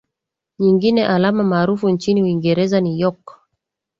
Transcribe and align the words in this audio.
Nyingine 0.59 1.07
alama 1.07 1.43
maarufu 1.43 1.89
nchini 1.89 2.23
Uingereza 2.23 2.81
ni 2.81 2.99
York 2.99 3.39